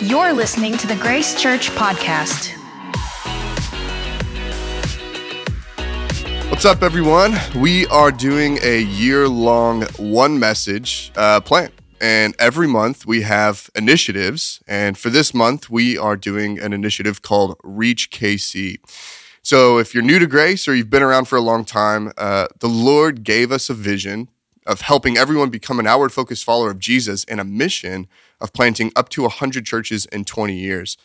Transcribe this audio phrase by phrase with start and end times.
[0.00, 2.50] You're listening to the Grace Church Podcast.
[6.50, 7.36] What's up, everyone?
[7.54, 11.70] We are doing a year long one message uh, plan.
[12.00, 14.60] And every month we have initiatives.
[14.66, 18.78] And for this month, we are doing an initiative called Reach KC.
[19.42, 22.48] So if you're new to Grace or you've been around for a long time, uh,
[22.58, 24.28] the Lord gave us a vision
[24.66, 28.08] of helping everyone become an outward focused follower of Jesus and a mission
[28.44, 30.98] of planting up to 100 churches in 20 years.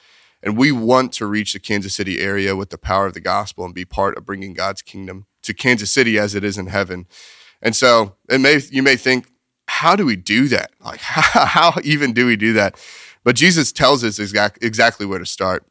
[0.44, 3.64] And we want to reach the Kansas City area with the power of the gospel
[3.64, 7.08] and be part of bringing God's kingdom to Kansas City as it is in heaven.
[7.62, 9.32] And so it may you may think,
[9.70, 10.72] how do we do that?
[10.84, 12.78] Like how, how even do we do that?
[13.24, 15.66] But Jesus tells us exact, exactly where to start.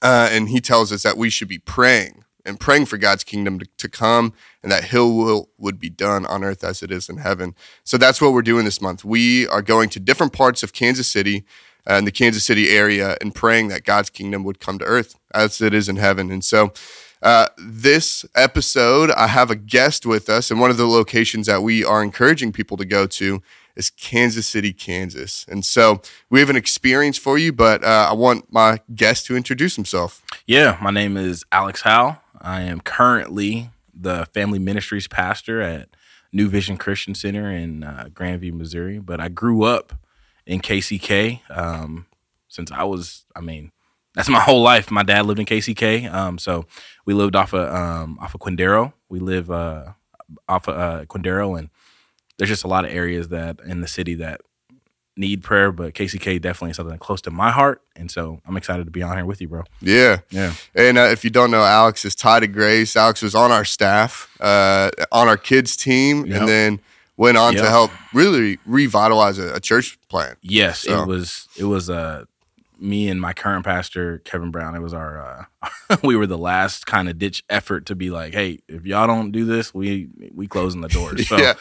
[0.00, 3.60] Uh, and he tells us that we should be praying and praying for God's kingdom
[3.60, 7.08] to, to come and that His will would be done on earth as it is
[7.08, 7.54] in heaven.
[7.84, 9.04] So that's what we're doing this month.
[9.04, 11.44] We are going to different parts of Kansas City
[11.86, 15.60] and the Kansas City area and praying that God's kingdom would come to earth as
[15.60, 16.30] it is in heaven.
[16.30, 16.72] And so
[17.22, 21.62] uh, this episode, I have a guest with us, and one of the locations that
[21.62, 23.42] we are encouraging people to go to
[23.74, 25.46] is Kansas City, Kansas.
[25.48, 29.36] And so we have an experience for you, but uh, I want my guest to
[29.36, 30.22] introduce himself.
[30.46, 32.18] Yeah, my name is Alex Howell.
[32.40, 35.88] I am currently the family ministries pastor at
[36.32, 38.98] New Vision Christian Center in uh, Grandview, Missouri.
[38.98, 39.92] But I grew up
[40.46, 42.06] in KCK um,
[42.48, 43.72] since I was, I mean,
[44.14, 44.90] that's my whole life.
[44.90, 46.66] My dad lived in KCK, um, so
[47.04, 48.92] we lived off of um, off of Quindaro.
[49.08, 49.92] We live uh,
[50.48, 51.70] off of uh, Quindaro, and
[52.36, 54.40] there's just a lot of areas that in the city that
[55.18, 57.82] need prayer, but KCK definitely something close to my heart.
[57.96, 59.64] And so I'm excited to be on here with you, bro.
[59.80, 60.20] Yeah.
[60.30, 60.54] Yeah.
[60.74, 62.96] And uh, if you don't know, Alex is tied to Grace.
[62.96, 66.40] Alex was on our staff, uh, on our kids' team, Yep.
[66.40, 66.80] and then
[67.16, 70.38] went on to help really revitalize a, a church plant.
[70.40, 72.24] Yes, So- it was it was uh
[72.78, 74.74] me and my current pastor Kevin Brown.
[74.74, 78.32] It was our uh we were the last kind of ditch effort to be like,
[78.34, 81.26] hey, if y'all don't do this, we we closing the doors.
[81.28, 81.54] So, Yeah.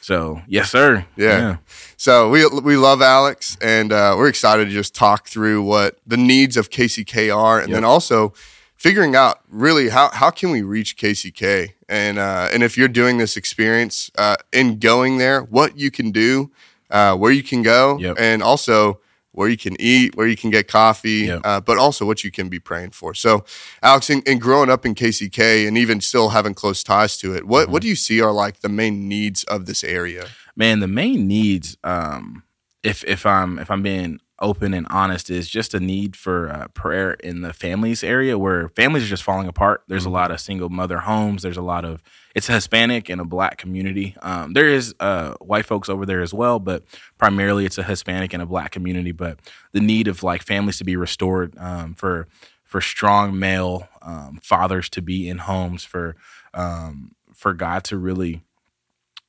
[0.00, 1.04] So yes, sir.
[1.16, 1.56] Yeah.
[1.96, 6.16] So we we love Alex, and uh, we're excited to just talk through what the
[6.16, 8.32] needs of KCK are, and then also
[8.76, 13.18] figuring out really how how can we reach KCK, and uh, and if you're doing
[13.18, 16.50] this experience uh, in going there, what you can do,
[16.90, 18.16] uh, where you can go, Yep.
[18.18, 19.00] and also
[19.38, 21.40] where you can eat, where you can get coffee, Yep.
[21.44, 23.14] uh, but also what you can be praying for.
[23.14, 23.44] So,
[23.82, 27.46] Alex, in, in growing up in KCK and even still having close ties to it,
[27.46, 27.72] what Mm-hmm.
[27.72, 30.26] what do you see are like the main needs of this area?
[30.56, 32.42] man the main needs um
[32.82, 36.68] if if i'm if i'm being open and honest is just a need for uh,
[36.68, 39.82] prayer in the families area where families are just falling apart.
[39.88, 41.42] There's a lot of single mother homes.
[41.42, 42.02] There's a lot of
[42.34, 44.14] it's a hispanic and a black community.
[44.22, 46.84] Um, there is uh, white folks over there as well but
[47.16, 49.38] primarily it's a hispanic and a black community but
[49.72, 52.28] the need of like families to be restored um, for
[52.64, 56.16] for strong male um, fathers to be in homes for
[56.54, 58.42] um, for god to really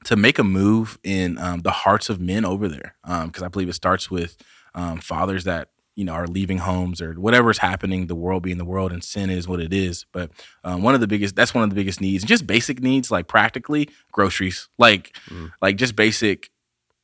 [0.05, 2.95] to make a move in um, the hearts of men over there
[3.25, 4.37] because I believe it starts with
[4.75, 8.65] um, fathers that you know are leaving homes or whatever's happening the world being the
[8.65, 10.05] world and sin is what it is.
[10.11, 10.31] But
[10.63, 13.27] um, one of the biggest that's one of the biggest needs just basic needs like
[13.27, 14.69] practically groceries.
[14.77, 15.15] Like
[15.61, 16.49] like just basic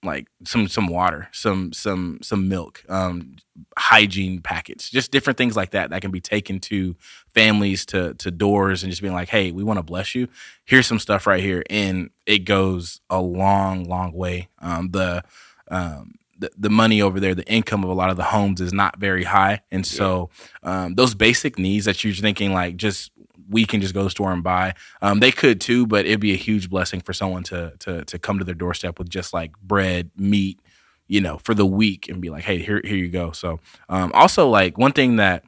[0.04, 3.36] like some some water some some some milk um
[3.76, 6.96] hygiene packets just different things like that that can be taken to
[7.34, 10.28] families to to doors and just being like hey we want to bless you.
[10.66, 11.64] Here's some stuff right here.
[11.70, 14.50] And it goes a long long way.
[14.60, 15.24] Um the
[15.72, 18.74] um the, the money over there the income of a lot of the homes is
[18.74, 20.30] not very high and so
[20.64, 23.12] um those basic needs that you're thinking like just
[23.50, 24.74] we can just go to the store and buy.
[25.02, 28.20] Um, they could too, but it'd be a huge blessing for someone to to to
[28.20, 30.60] come to their doorstep with just like bread, meat,
[31.08, 33.32] you know, for the week and be like, hey, here here you go.
[33.32, 33.60] So
[33.90, 35.44] um, also like one thing that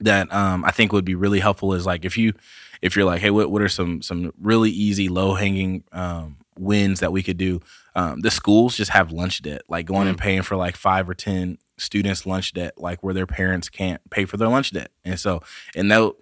[0.00, 2.34] that um, I think would be really helpful is like if you
[2.82, 7.00] if you're like, hey, what what are some some really easy low hanging um, wins
[7.00, 7.60] that we could do?
[7.94, 11.14] Um, the schools just have lunch debt, like going and paying for like five or
[11.14, 15.18] ten students lunch debt, like where their parents can't pay for their lunch debt, and
[15.18, 15.40] so
[15.74, 16.12] and that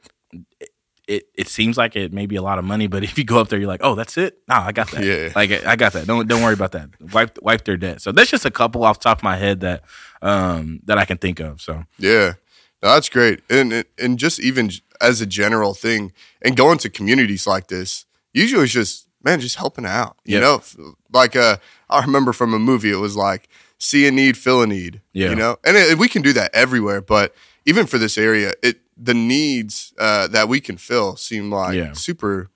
[1.08, 3.38] it it seems like it may be a lot of money, but if you go
[3.38, 4.38] up there, you're like, oh, that's it.
[4.48, 5.04] Nah, I got that.
[5.04, 5.30] Yeah.
[5.34, 6.06] Like I got that.
[6.06, 6.90] Don't don't worry about that.
[7.12, 8.02] Wipe wipe their debt.
[8.02, 9.84] So that's just a couple off the top of my head that
[10.22, 11.60] um that I can think of.
[11.60, 12.34] So Yeah,
[12.82, 16.12] no, that's great, and and- and just even as a general thing,
[16.42, 20.16] and going to communities like this, usually it's just man, just helping out.
[20.24, 20.42] You Yep.
[20.42, 21.56] know, like uh,
[21.90, 25.02] I remember from a movie, it was like see a need, fill a need.
[25.12, 25.30] Yeah.
[25.30, 27.34] you know, and it, we can do that everywhere, but
[27.66, 31.92] even for this area, it the needs uh, that we can fill seem like Yeah.
[31.92, 32.48] super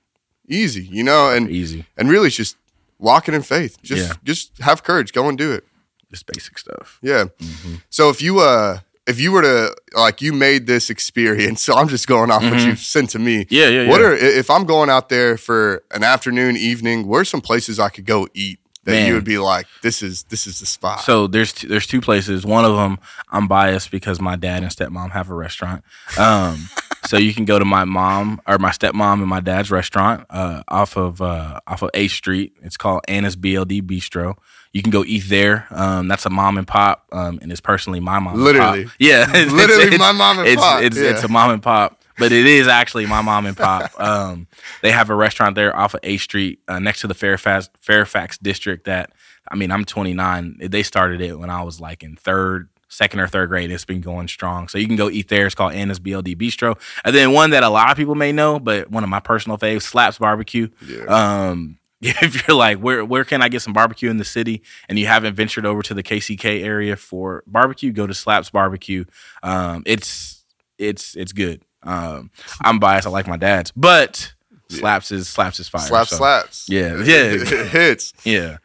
[0.49, 0.85] easy.
[0.87, 1.85] You know, and easy.
[1.99, 2.57] and really it's just
[2.99, 3.77] walking in faith.
[3.83, 4.15] Just Yeah.
[4.25, 5.65] just have courage, go and do it.
[6.11, 6.99] just basic stuff.
[7.03, 7.27] Yeah.
[7.39, 7.75] Mm-hmm.
[7.89, 11.89] So if you uh if you were to like you made this experience, so I'm
[11.89, 12.67] just going off what Mhm.
[12.67, 13.47] you've sent to me.
[13.51, 14.07] Yeah, yeah, What yeah.
[14.09, 17.07] are if I'm going out there for an afternoon, evening?
[17.07, 19.09] Where's some places I could go eat that Man.
[19.09, 21.01] you would be like, this is this is the spot.
[21.03, 22.47] So there's two, there's two places.
[22.47, 22.99] One of them
[23.31, 25.85] I'm biased because my dad and stepmom have a restaurant.
[26.17, 26.69] Um,
[27.07, 30.63] so you can go to my mom or my stepmom and my dad's restaurant uh,
[30.69, 32.53] off of uh, off of 8th Street.
[32.63, 34.37] It's called Anna's BLD Bistro.
[34.73, 35.67] You can go eat there.
[35.71, 38.35] Um, that's a mom and pop, um, and it's personally my mom.
[38.35, 38.85] and Literally.
[38.85, 38.93] pop.
[39.01, 41.11] yeah, It's- Literally it's- my mom and it's, pop, It's, yeah.
[41.11, 43.91] it's a mom and pop, but it is actually my mom and pop.
[44.01, 44.47] Um,
[44.83, 48.39] they have a restaurant there off of A Street, uh, next to the Fairfax Fairfax
[48.39, 48.85] district.
[48.85, 49.11] That
[49.51, 50.59] I mean, I'm 29.
[50.63, 53.73] They started it when I was like in third, second or third grade.
[53.73, 54.69] It's been going strong.
[54.69, 55.47] So you can go eat there.
[55.47, 56.79] It's called Anna's BLD Bistro.
[57.05, 59.59] And then one that a lot of people may know, but one of my personal
[59.59, 60.69] faves, Slaps Barbecue.
[60.87, 61.05] Yeah.
[61.07, 64.99] Um, if you're like, where where can I get some barbecue in the city, and
[64.99, 69.05] you haven't ventured over to the KCK area for barbecue, go to Slaps Barbecue.
[69.43, 70.43] Um, it's
[70.79, 71.63] it's it's good.
[71.83, 72.31] Um,
[72.63, 73.07] I'm biased.
[73.07, 74.33] I like my dad's, but
[74.71, 75.83] Slaps is Slaps is fire.
[75.83, 76.67] Slaps so- slaps.
[76.71, 77.33] Yeah, yeah.
[77.33, 78.15] It, it hits.
[78.25, 78.59] Yeah.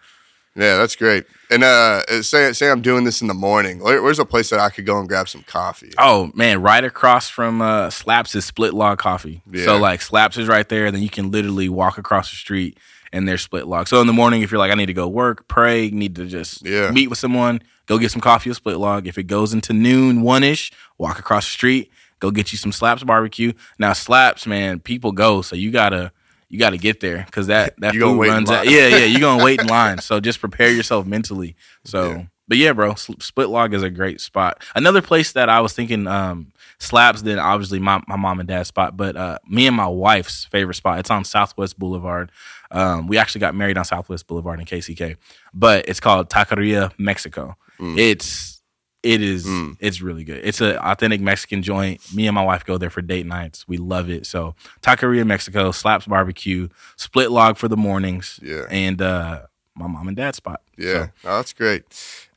[0.58, 1.26] Yeah, that's great.
[1.52, 3.80] And uh, say say I'm doing this in the morning.
[3.80, 5.92] Where, where's a place that I could go and grab some coffee?
[5.98, 9.42] Oh man, right across from uh, Slaps is Split Log Coffee.
[9.52, 9.66] Yeah.
[9.66, 12.78] So like Slaps is right there, then you can literally walk across the street
[13.16, 13.88] and there's Split Log.
[13.88, 16.26] So in the morning, if you're like, I need to go work, pray, need to
[16.28, 16.92] just Yeah.
[16.92, 19.08] meet with someone, go get some coffee at Split Log.
[19.08, 22.72] If it goes into noon, one ish, walk across the street, go get you some
[22.72, 23.54] Slaps barbecue.
[23.80, 26.12] Now Slaps, man, people go, so you gotta.
[26.48, 28.68] You got to get there because that that You food runs out.
[28.70, 29.98] Yeah, yeah, you're gonna wait in line.
[29.98, 31.56] So just prepare yourself mentally.
[31.86, 32.24] So, Yeah.
[32.48, 34.64] But yeah, bro, Split Log is a great spot.
[34.76, 38.68] Another place that I was thinking, um, Slaps, then obviously my, my mom and dad's
[38.68, 41.00] spot, but uh, me and my wife's favorite spot.
[41.00, 42.32] It's on Southwest Boulevard.
[42.70, 45.16] Um, we actually got married on Southwest Boulevard in KCK,
[45.54, 47.56] but it's called Taqueria Mexico.
[47.80, 48.62] It's
[49.04, 49.46] it is
[49.80, 50.42] it's really good.
[50.44, 52.02] It's an authentic Mexican joint.
[52.14, 53.68] Me and my wife go there for date nights.
[53.68, 54.26] We love it.
[54.26, 58.64] So Taqueria Mexico, Slaps Barbecue, Split Log for the mornings, Yeah.
[58.70, 59.44] and uh,
[59.76, 60.62] my mom and dad's spot.
[60.78, 61.84] Yeah, oh, that's great.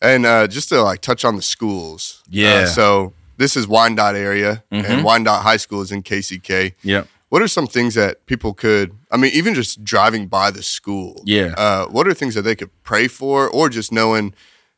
[0.02, 2.22] And uh, just to like touch on the schools.
[2.28, 2.50] Yeah.
[2.62, 4.84] Uh, so this is Wyandotte area, Mhm.
[4.88, 6.74] and Wyandotte High School is in KCK.
[6.82, 7.06] Yep.
[7.30, 8.92] What are some things that people could?
[9.10, 11.22] I mean, even just driving by the school.
[11.26, 11.52] Yeah.
[11.58, 14.34] Uh, what are things that they could pray for, or just knowing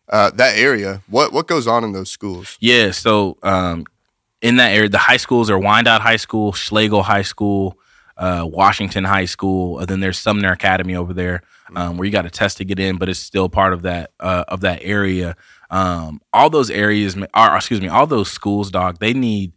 [0.09, 1.03] uh, that area?
[1.09, 2.56] What what goes on in those schools?
[2.61, 3.87] Yeah, so um,
[4.43, 7.79] in that area, the high schools are Wyandotte High School, Schlagle High School,
[8.19, 11.43] uh, Washington High School, and then there's Sumner Academy over there
[11.76, 14.12] um, where you got to test to get in, but it's still part of that
[14.20, 15.37] uh, of that area.
[15.70, 19.52] Um, all those areas, are excuse me, all those schools, dog, they need.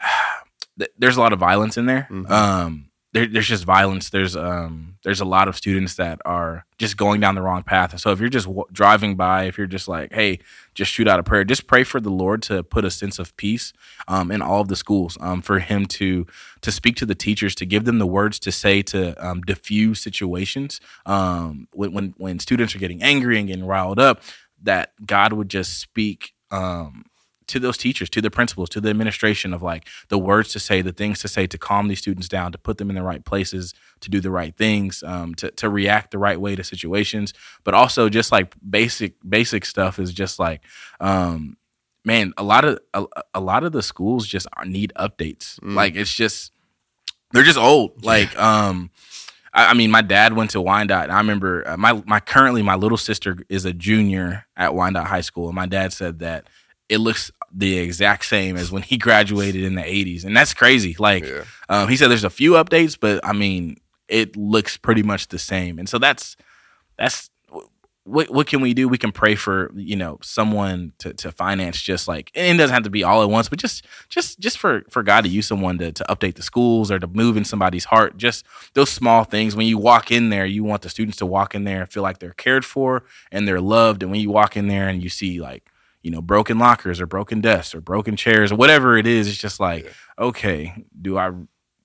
[0.98, 2.08] There's a lot of violence in there.
[2.28, 4.08] Um, there, there's just violence.
[4.10, 7.98] There's um, there's a lot of students that are just going down the wrong path.
[8.00, 10.38] So if you're just w- driving by, if you're just like, hey,
[10.74, 13.36] just shoot out a prayer, just pray for the Lord to put a sense of
[13.36, 13.72] peace
[14.08, 16.26] um, in all of the schools, um, for Him to
[16.62, 20.00] to speak to the teachers, to give them the words to say to um, diffuse
[20.00, 24.22] situations um, when, when when students are getting angry and getting riled up.
[24.62, 26.32] That God would just speak.
[26.50, 27.04] Um,
[27.52, 30.82] to those teachers, to the principals, to the administration of like the words to say,
[30.82, 33.24] the things to say to calm these students down, to put them in the right
[33.24, 37.32] places, to do the right things, um, to to react the right way to situations,
[37.64, 40.62] but also just like basic basic stuff is just like,
[41.00, 41.56] um,
[42.04, 43.04] man, a lot of a,
[43.34, 45.58] a lot of the schools just need updates.
[45.62, 46.52] Like it's just
[47.32, 48.04] they're just old.
[48.04, 48.90] Like um.
[49.54, 52.62] I I mean, my dad went to Wyandotte, and I remember uh, my my currently
[52.62, 56.48] my little sister is a junior at Wyandotte High School, and my dad said that
[56.88, 60.94] it looks the exact same as when he graduated in the '80s, and that's crazy.
[60.98, 61.44] Like, Yeah.
[61.68, 63.76] um, he said there's a few updates, but I mean,
[64.08, 66.36] it looks pretty much the same, and so that's
[66.98, 67.30] that's
[68.04, 68.88] what what can we do?
[68.88, 72.74] We can pray for you know someone to, to finance just like and it doesn't
[72.74, 75.46] have to be all at once, but just just just for for God to use
[75.46, 78.16] someone to to update the schools or to move in somebody's heart.
[78.16, 79.54] Just those small things.
[79.54, 82.02] When you walk in there, you want the students to walk in there and feel
[82.02, 84.02] like they're cared for and they're loved.
[84.02, 85.64] And when you walk in there and you see like
[86.02, 89.36] you know broken lockers or broken desks or broken chairs or whatever it is, it's
[89.38, 91.32] just like okay, do I?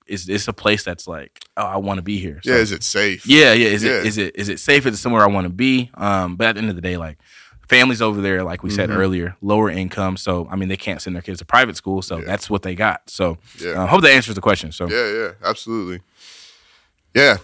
[0.06, 2.40] Is this a place that's like oh I want to be here?
[2.44, 3.26] Yeah, is it safe?
[3.26, 3.68] yeah, yeah.
[3.68, 4.00] Is Yeah.
[4.00, 4.86] it is it is it safe?
[4.86, 5.90] Is it somewhere I want to be?
[5.94, 7.18] Um, but at the end of the day, like
[7.68, 8.76] families over there, like we Mm-hmm.
[8.76, 10.16] said earlier, lower income.
[10.16, 12.74] So I mean, they can't send their kids to private school, so that's what they
[12.74, 13.08] got.
[13.10, 13.72] So Yeah.
[13.82, 14.72] uh, hope that answers the question.
[14.72, 16.00] So Yeah, yeah, absolutely.
[17.14, 17.36] Yeah,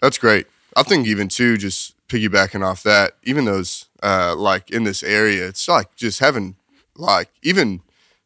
[0.00, 0.46] that's great.
[0.76, 5.46] I think even too, just piggybacking off that, even those uh, like in this area,
[5.46, 6.56] it's like just having
[6.96, 7.80] like even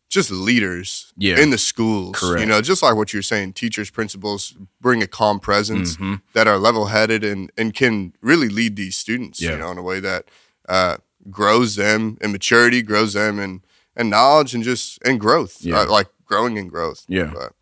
[0.09, 1.39] just leaders Yeah.
[1.39, 2.17] in the schools.
[2.19, 2.41] Correct.
[2.41, 6.15] You know, just like what you're saying, teachers, principals bring a calm presence Mm-hmm.
[6.35, 9.41] that are level headed and and can really lead these students.
[9.41, 9.53] Yeah.
[9.53, 10.25] You know, in a way that
[10.69, 10.97] uh,
[11.31, 13.63] grows them in maturity, grows them in
[13.97, 15.81] and knowledge and just and growth, Yeah.
[15.83, 17.05] uh, like growing in growth.
[17.09, 17.31] Yeah.
[17.35, 17.53] But,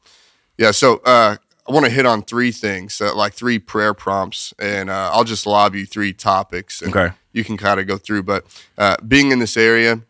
[0.57, 0.71] yeah.
[0.73, 1.37] So uh,
[1.69, 5.25] I want to hit on three things, uh, like three prayer prompts, and uh, I'll
[5.25, 6.81] just lob you three topics.
[6.81, 7.15] And Okay.
[7.33, 8.47] You can kind of go through, but
[8.79, 10.01] uh, being in this area,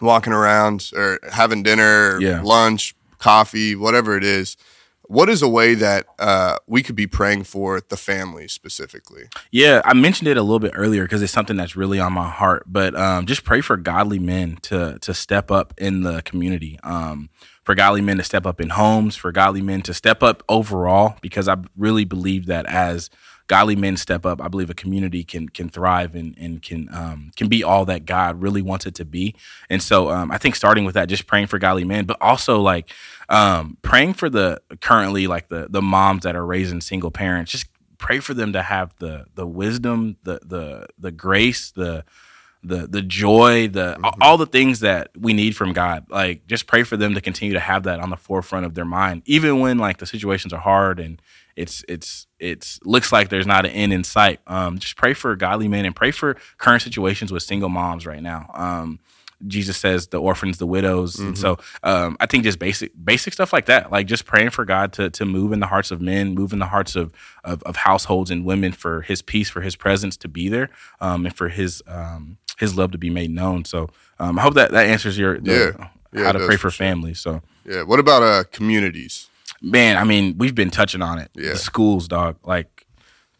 [0.00, 2.42] walking around or having dinner, or Yeah.
[2.42, 4.56] lunch, coffee, whatever it is.
[5.06, 9.24] What is a way that uh, we could be praying for the family specifically?
[9.50, 12.28] Yeah, I mentioned it a little bit earlier because it's something that's really on my
[12.28, 12.64] heart.
[12.66, 16.78] But um, just pray for godly men to to step up in the community.
[16.82, 17.28] Um,
[17.64, 19.16] for godly men to step up in homes.
[19.16, 23.10] For godly men to step up overall, because I really believe that as
[23.46, 27.30] godly men step up, I believe a community can can thrive and and can um,
[27.36, 29.34] can be all that God really wants it to be.
[29.68, 32.60] And so um, I think starting with that, just praying for godly men, but also
[32.60, 32.90] like
[33.28, 37.52] um, praying for the currently like the the moms that are raising single parents.
[37.52, 37.66] Just
[37.98, 42.04] pray for them to have the the wisdom, the the the grace, the
[42.64, 46.06] the the joy, the all the things that we need from God.
[46.08, 48.84] Like just pray for them to continue to have that on the forefront of their
[48.84, 51.20] mind, even when like the situations are hard and
[51.56, 54.40] it's it's it's looks like there's not an end in sight.
[54.46, 58.22] Um, just pray for godly men and pray for current situations with single moms right
[58.22, 58.50] now.
[58.54, 58.98] Um,
[59.46, 63.52] Jesus says the orphans, the widows, and so um, I think just basic basic stuff
[63.52, 66.34] like that, like just praying for God to to move in the hearts of men,
[66.34, 67.12] move in the hearts of
[67.44, 70.70] of, of households and women for His peace, for His presence to be there,
[71.00, 73.64] um, and for His um, His love to be made known.
[73.64, 75.88] So um, I hope that that answers your the, Yeah.
[76.12, 76.86] Yeah, how to pray for for sure.
[76.86, 77.20] families.
[77.20, 77.82] So Yeah.
[77.82, 79.28] What about uh, communities?
[79.60, 81.30] man, I mean, we've been touching on it.
[81.34, 81.52] Yeah.
[81.52, 82.86] The schools, dog, like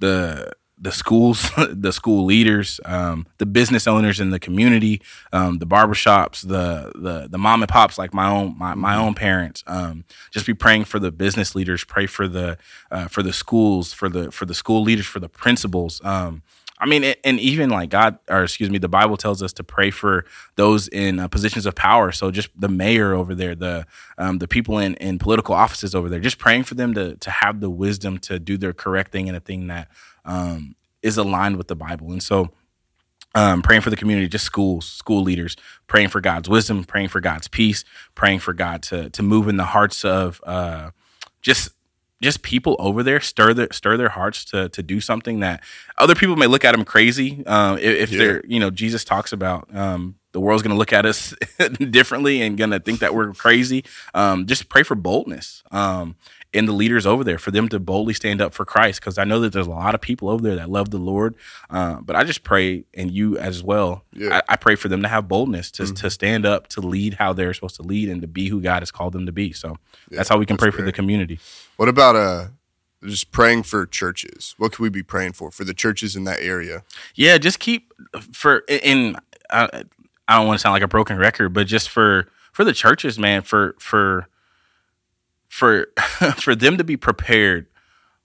[0.01, 0.53] the
[0.85, 5.01] the schools, the school leaders, um, the business owners in the community,
[5.33, 9.15] um, the barbershops, the the the mom and pops, like my own my, my own
[9.15, 9.65] parents.
[9.67, 11.85] Um, just be praying for the business leaders.
[11.85, 12.59] Pray for the
[12.91, 16.01] uh, for the schools, for the for the school leaders, for the principals.
[16.05, 16.43] Um,
[16.79, 19.65] I mean, and- and even like God, or excuse me, the Bible tells us to
[19.65, 20.27] pray for
[20.57, 22.13] those in uh, positions of power.
[22.13, 23.87] So just the mayor over there, the
[24.19, 27.31] um, the people in, in political offices over there, just praying for them to to
[27.31, 29.89] have the wisdom to do their correct thing and a thing that
[30.25, 32.13] um, is aligned with the Bible.
[32.13, 32.51] And so,
[33.35, 35.57] um, praying for the community, just schools, school leaders,
[35.89, 39.57] praying for God's wisdom, praying for God's peace, praying for God to to move in
[39.57, 40.91] the hearts of uh,
[41.43, 41.71] just
[42.23, 45.63] just people over there, stir their stir their hearts to to do something that
[45.99, 47.45] other people may look at them crazy.
[47.47, 48.19] Um, if, if Yeah.
[48.19, 51.35] they're you know Jesus talks about um, the world's going to look at us
[51.91, 53.85] differently and going to think that we're crazy.
[54.15, 55.63] Um, just pray for boldness.
[55.73, 56.15] Um,
[56.55, 59.25] in the leaders over there for them to boldly stand up for Christ because I
[59.25, 61.35] know that there's a lot of people over there that love the Lord,
[61.69, 64.05] uh, but I just pray and you as well.
[64.13, 64.41] Yeah.
[64.49, 67.33] I, I pray for them to have boldness to to stand up to lead how
[67.33, 69.53] they're supposed to lead and to be who God has called them to be.
[69.53, 69.79] So
[70.11, 71.41] that's how we can pray for the community.
[71.77, 72.47] What about uh,
[73.05, 74.55] just praying for churches?
[74.57, 76.85] What could we be praying for for the churches in that area?
[77.17, 77.93] Yeah, just keep
[78.33, 79.17] for in.
[79.51, 79.85] I,
[80.29, 83.19] I don't want to sound like a broken record, but just for for the churches,
[83.19, 84.29] man, for for
[85.55, 85.87] for
[86.37, 87.67] for them to be prepared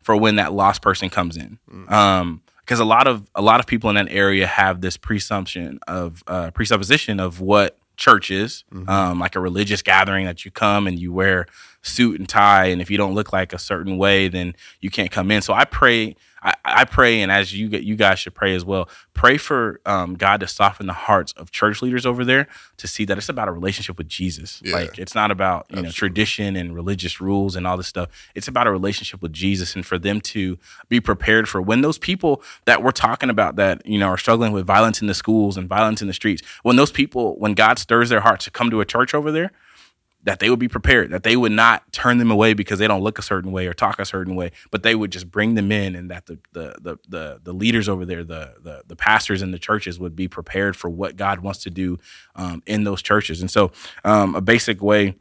[0.01, 1.59] for when that lost person comes in.
[1.87, 5.79] Um, because a lot of a lot of people in that area have this presumption
[5.87, 10.87] of uh, presupposition of what church is, um, like a religious gathering that you come
[10.87, 11.45] and you wear
[11.81, 15.11] suit and tie, and if you don't look like a certain way, then you can't
[15.11, 15.41] come in.
[15.41, 18.63] So I pray, I, I pray, and as you get, you guys should pray as
[18.63, 18.89] well.
[19.13, 23.05] Pray for um, God to soften the hearts of church leaders over there to see
[23.05, 24.61] that it's about a relationship with Jesus.
[24.63, 24.75] Yeah.
[24.75, 28.09] Like it's not about you know tradition and religious rules and all this stuff.
[28.35, 31.97] It's about a relationship with Jesus, and for them to be prepared for when those
[31.97, 35.57] people that we're talking about that you know are struggling with violence in the schools
[35.57, 38.69] and violence in the streets, when those people, when God stirs their hearts to come
[38.69, 39.51] to a church over there,
[40.23, 43.01] that they would be prepared, that they would not turn them away because they don't
[43.01, 45.71] look a certain way or talk a certain way, but they would just bring them
[45.71, 49.41] in, and that the the the the, the leaders over there, the, the the pastors
[49.41, 51.97] in the churches, would be prepared for what God wants to do
[52.35, 53.41] um, in those churches.
[53.41, 53.71] And so,
[54.03, 55.15] um, a basic way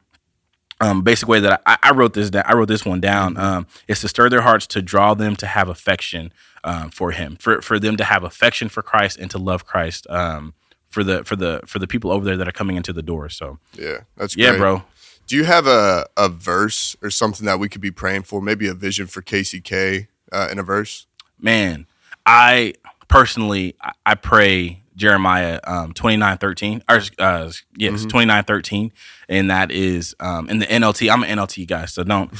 [0.81, 3.67] um, basic way that I, I wrote this down, I wrote this one down, um,
[3.87, 6.33] is to stir their hearts to draw them to have affection
[6.65, 10.07] um, for Him, for for them to have affection for Christ and to love Christ
[10.09, 10.55] um,
[10.89, 13.29] for the for the for the people over there that are coming into the door.
[13.29, 14.59] So Yeah, that's yeah, great.
[14.59, 14.83] bro.
[15.27, 18.41] Do you have a, a verse or something that we could be praying for?
[18.41, 21.07] Maybe a vision for KCK uh, in a verse?
[21.41, 21.87] man,
[22.27, 22.75] I
[23.09, 28.93] personally I, I pray Jeremiah um, twenty nine thirteen or uh, yes twenty nine thirteen,
[29.29, 31.11] and that is um, in the NLT.
[31.11, 32.31] I'm an NLT guy, so don't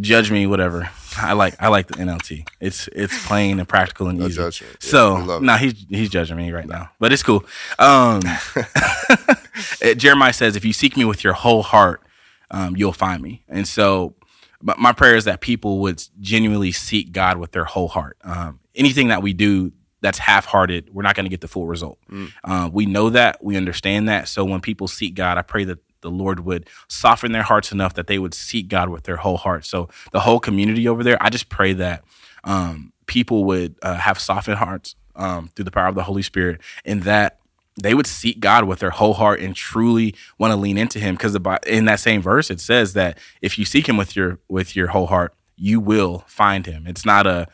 [0.00, 0.46] judge me.
[0.46, 0.90] Whatever.
[1.16, 2.46] I like I like the NLT.
[2.60, 4.34] It's it's plain and practical and No easy.
[4.36, 4.76] judgment.
[4.82, 5.60] Yeah, so no, it.
[5.60, 7.44] he's he's judging me right now, but it's cool.
[7.78, 8.20] Um,
[9.96, 12.02] Jeremiah says, "If you seek me with your whole heart,
[12.50, 14.14] um, you'll find me." And so,
[14.60, 18.16] my prayer is that people would genuinely seek God with their whole heart.
[18.24, 21.98] Um, anything that we do that's half-hearted, we're not going to get the full result.
[22.10, 22.32] Mm.
[22.44, 24.28] Uh, we know that, we understand that.
[24.28, 27.94] So when people seek God, I pray that the Lord would soften their hearts enough
[27.94, 29.64] that they would seek God with their whole heart.
[29.64, 32.04] So the whole community over there, I just pray that
[32.44, 36.60] um, people would uh, have softened hearts um, through the power of the Holy Spirit,
[36.84, 37.40] and that
[37.80, 41.16] they would seek God with their whole heart and truly want to lean into Him.
[41.16, 41.36] Because
[41.66, 44.88] in that same verse, it says that if you seek Him with your with your
[44.88, 46.86] whole heart, you will find Him.
[46.86, 47.48] It's not a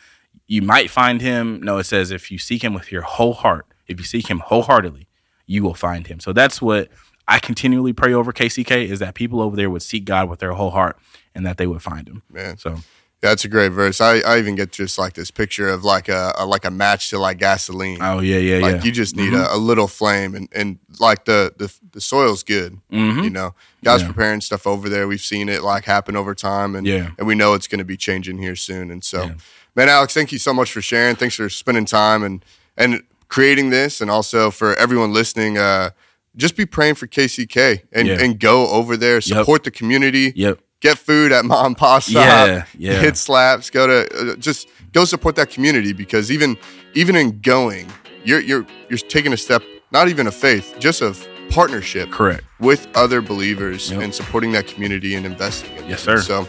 [0.47, 1.61] you might find Him.
[1.63, 4.41] No, it says if you seek Him with your whole heart, if you seek Him
[4.41, 5.07] wholeheartedly,
[5.47, 6.21] you will find Him.
[6.21, 6.89] So that's what
[7.27, 10.53] I continually pray over KCK is that people over there would seek God with their
[10.53, 10.99] whole heart
[11.35, 12.23] and that they would find Him.
[12.31, 12.59] Man.
[12.59, 12.79] So
[13.21, 14.03] That's a great verse.
[14.03, 17.09] I, I even get just like this picture of like a, a like a match
[17.09, 17.97] to like gasoline.
[18.03, 18.83] oh yeah, yeah, like yeah.
[18.83, 19.55] you just need mm-hmm.
[19.55, 22.79] a, a little flame and, and like the, the the soil's good.
[22.93, 23.23] Mm-hmm.
[23.23, 24.09] You know, God's Yeah.
[24.09, 25.09] preparing stuff over there.
[25.09, 27.13] We've seen it like happen over time, and Yeah.
[27.17, 28.91] and we know it's going to be changing here soon.
[28.91, 29.35] And so, Yeah.
[29.75, 31.17] Man, Alex, thank you so much for sharing.
[31.17, 32.45] Thanks for spending time and
[32.77, 35.59] and creating this, and also for everyone listening.
[35.59, 35.91] Uh,
[36.37, 38.21] just be praying for KCK and, Yeah.
[38.21, 40.33] and go over there, support the community.
[40.35, 40.59] Yep.
[40.81, 42.15] Get food at mom and pa's shop.
[42.27, 43.01] Yeah, yeah.
[43.01, 43.71] Hit slaps.
[43.71, 46.59] Go to uh, just go support that community because even
[46.95, 47.87] even in going,
[48.25, 49.63] you're you're you're taking a step,
[49.93, 52.43] not even of faith, just of partnership Correct.
[52.59, 54.03] with other believers Yep.
[54.03, 56.19] and supporting that community and investing in Yes, them.
[56.19, 56.23] sir.
[56.23, 56.49] So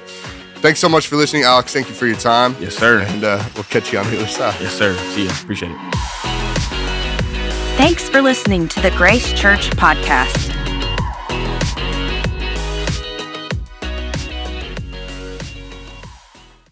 [0.66, 1.72] thanks so much for listening, Alex.
[1.74, 2.56] Thank you for your time.
[2.60, 3.02] Yes, sir.
[3.02, 4.60] And uh, we'll catch you on the other side.
[4.60, 4.98] Yes, sir.
[5.14, 5.30] See you.
[5.30, 5.78] Appreciate it.
[7.78, 10.55] Thanks for listening to the Grace Church podcast.